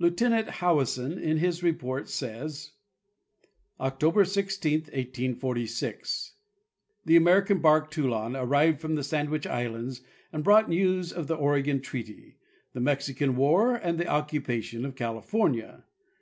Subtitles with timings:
[0.00, 2.72] Jieutenant Howison in his report says:
[3.78, 6.32] 'October 16, 1846,
[7.04, 10.02] the American bark Toulon arrived from the Sand wich islands
[10.32, 12.38] and brought news of the Oregon treaty,
[12.72, 15.84] the Mexican war and the occupation of California.